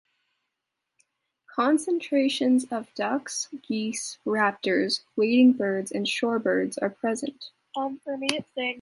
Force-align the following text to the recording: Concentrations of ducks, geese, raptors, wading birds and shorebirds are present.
Concentrations 1.53 2.65
of 2.71 2.91
ducks, 2.95 3.49
geese, 3.61 4.17
raptors, 4.25 5.01
wading 5.15 5.53
birds 5.53 5.91
and 5.91 6.07
shorebirds 6.07 6.79
are 6.81 6.89
present. 6.89 7.51